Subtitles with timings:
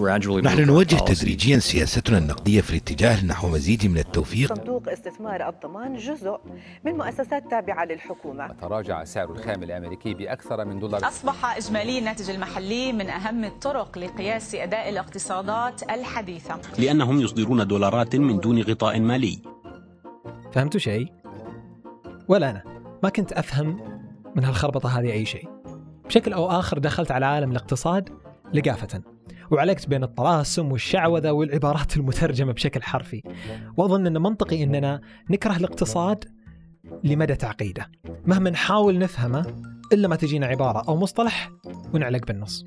[0.00, 4.54] نحن نوجه تدريجيا سياستنا النقدية في الاتجاه نحو مزيد من التوفيق.
[4.54, 6.38] صندوق استثمار الضمان جزء
[6.84, 8.52] من مؤسسات تابعة للحكومة.
[8.52, 11.08] تراجع سعر الخام الأمريكي بأكثر من دولار.
[11.08, 16.58] أصبح إجمالي الناتج المحلي من أهم الطرق لقياس أداء الاقتصادات الحديثة.
[16.78, 19.42] لأنهم يصدرون دولارات من دون غطاء مالي.
[20.52, 21.12] فهمتوا شيء؟
[22.28, 22.62] ولا أنا.
[23.02, 23.80] ما كنت أفهم
[24.36, 25.48] من هالخربطة هذه أي شيء.
[26.06, 28.08] بشكل أو آخر دخلت على عالم الاقتصاد
[28.54, 29.15] لقافة.
[29.50, 33.22] وعلقت بين الطلاسم والشعوذة والعبارات المترجمة بشكل حرفي.
[33.76, 36.24] وأظن أنه منطقي أننا نكره الاقتصاد
[37.04, 37.90] لمدى تعقيده.
[38.26, 39.46] مهما نحاول نفهمه
[39.92, 41.50] إلا ما تجينا عبارة أو مصطلح
[41.94, 42.64] ونعلق بالنص.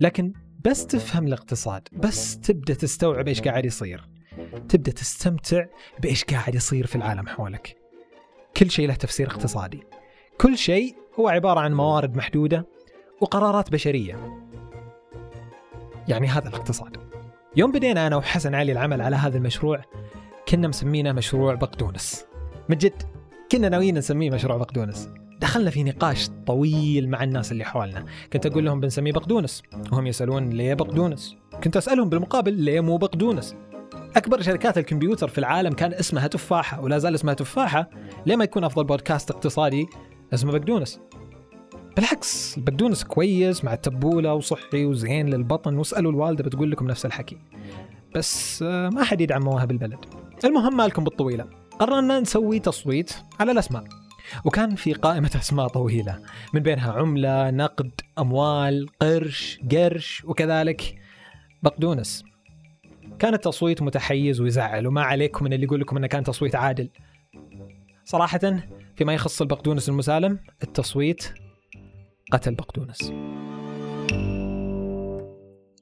[0.00, 0.32] لكن
[0.64, 4.08] بس تفهم الاقتصاد بس تبدأ تستوعب إيش قاعد يصير.
[4.68, 5.64] تبدأ تستمتع
[6.02, 7.76] بإيش قاعد يصير في العالم حولك.
[8.56, 9.82] كل شيء له تفسير اقتصادي.
[10.40, 12.66] كل شيء هو عبارة عن موارد محدودة
[13.20, 14.43] وقرارات بشرية.
[16.08, 16.96] يعني هذا الاقتصاد.
[17.56, 19.80] يوم بدينا أنا وحسن علي العمل على هذا المشروع
[20.48, 22.24] كنا مسمينه مشروع بقدونس
[22.68, 23.02] من جد
[23.52, 25.08] كنا ناويين نسميه مشروع بقدونس
[25.40, 29.62] دخلنا في نقاش طويل مع الناس اللي حولنا كنت أقول لهم بنسميه بقدونس
[29.92, 33.56] وهم يسألون ليه بقدونس كنت أسألهم بالمقابل ليه مو بقدونس
[34.16, 37.90] أكبر شركات الكمبيوتر في العالم كان اسمها تفاحة ولا زال اسمها تفاحة
[38.26, 39.86] ليه ما يكون أفضل بودكاست اقتصادي
[40.34, 41.00] اسمه بقدونس
[41.96, 47.38] بالعكس البقدونس كويس مع التبولة وصحي وزين للبطن واسألوا الوالدة بتقول لكم نفس الحكي.
[48.14, 49.98] بس آه، ما حد يدعم مواهب البلد
[50.44, 51.46] المهم مالكم بالطويلة.
[51.78, 53.84] قررنا نسوي تصويت على الأسماء.
[54.44, 56.22] وكان في قائمة أسماء طويلة.
[56.54, 60.94] من بينها عملة نقد أموال قرش قرش وكذلك
[61.62, 62.24] بقدونس.
[63.18, 66.90] كان التصويت متحيز ويزعل وما عليكم من اللي يقول لكم إنه كان تصويت عادل.
[68.04, 68.62] صراحة
[68.96, 71.43] فيما يخص البقدونس المسالم التصويت
[72.34, 73.12] قتل بقدونس.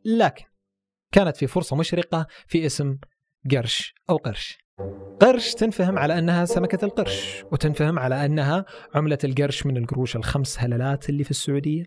[0.04, 0.44] لكن
[1.12, 2.98] كانت في فرصة مشرقة في اسم
[3.50, 4.58] قرش أو قرش.
[5.20, 8.64] قرش تنفهم على أنها سمكة القرش وتنفهم على أنها
[8.94, 11.84] عملة القرش من القروش الخمس هللات اللي في السعودية.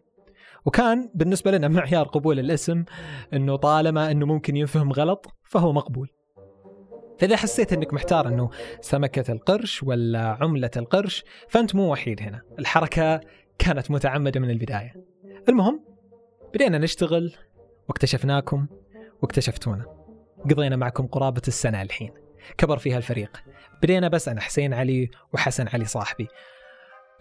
[0.65, 2.83] وكان بالنسبة لنا معيار قبول الاسم
[3.33, 6.09] أنه طالما أنه ممكن ينفهم غلط فهو مقبول.
[7.19, 8.49] فإذا حسيت أنك محتار أنه
[8.81, 12.41] سمكة القرش ولا عملة القرش فأنت مو وحيد هنا.
[12.59, 13.21] الحركة
[13.59, 14.93] كانت متعمدة من البداية.
[15.49, 15.83] المهم
[16.53, 17.35] بدينا نشتغل
[17.87, 18.67] واكتشفناكم
[19.21, 19.85] واكتشفتونا.
[20.43, 22.11] قضينا معكم قرابة السنة الحين.
[22.57, 23.43] كبر فيها الفريق.
[23.83, 26.27] بدينا بس أنا حسين علي وحسن علي صاحبي.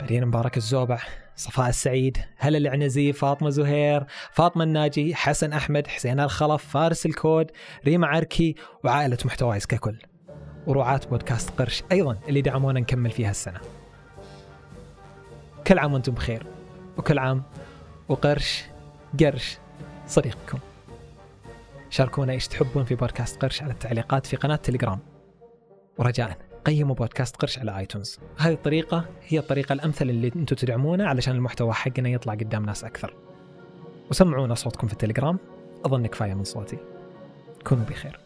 [0.00, 0.98] بعدين مبارك الزوبع
[1.36, 7.50] صفاء السعيد هلا العنزي فاطمة زهير فاطمة الناجي حسن أحمد حسين الخلف فارس الكود
[7.86, 9.98] ريما عركي وعائلة محتوايز ككل.
[10.66, 13.60] ورعاة بودكاست قرش أيضا اللي دعمونا نكمل فيها السنة.
[15.66, 16.46] كل عام وأنتم بخير.
[16.98, 17.42] وكل عام
[18.08, 18.64] وقرش
[19.20, 19.58] قرش
[20.06, 20.58] صديقكم.
[21.90, 24.98] شاركونا إيش تحبون في بودكاست قرش على التعليقات في قناة تليجرام.
[25.98, 28.18] ورجاء قيموا بودكاست قرش على آيتونز.
[28.38, 33.14] هذه الطريقة هي الطريقة الأمثل اللي أنتم تدعمونا علشان المحتوى حقنا يطلع قدام ناس أكثر.
[34.10, 35.38] وسمعونا صوتكم في التليجرام.
[35.84, 36.78] أظن كفاية من صوتي.
[37.66, 38.23] كونوا بخير.